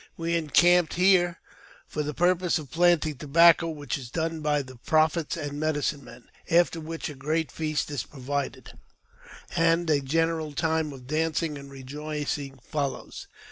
[0.17, 1.39] We encamped here
[1.85, 6.23] for the purpose of planting tobacco, which is done by the prophets and medicine men;
[6.49, 8.73] after which a great feast is provided,
[9.55, 13.27] and a general time of dancing and rejoicing follows.